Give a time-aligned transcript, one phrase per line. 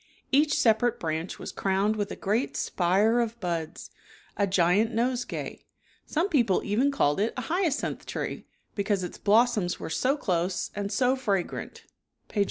[0.31, 3.91] Each separate branch was crowned with a great spire of buds,
[4.35, 5.67] a giant nose gay.
[6.07, 10.91] Some people even called it a" hyacinth tree" because its blossoms were so close and
[10.91, 11.83] so fragrant
[12.23, 12.39] (Page 41).